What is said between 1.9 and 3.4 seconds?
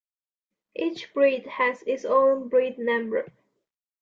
own breed number.